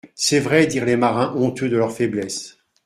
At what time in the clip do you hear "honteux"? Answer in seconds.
1.35-1.69